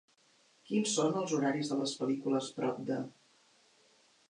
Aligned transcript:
Quins 0.69 0.93
són 0.99 1.19
els 1.19 1.35
horaris 1.39 1.69
de 1.73 1.77
les 1.81 1.95
pel·lícules 2.01 2.51
prop 2.59 2.83
de 2.91 3.01